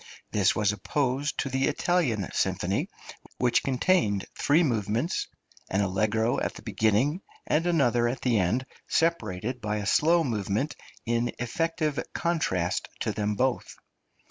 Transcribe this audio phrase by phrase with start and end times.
[0.31, 2.89] This was opposed to the Italian symphony,
[3.37, 5.27] which contained three movements:
[5.69, 10.75] an allegro at the beginning and another at the end, separated by a slow movement
[11.05, 13.75] in effective contrast to them both.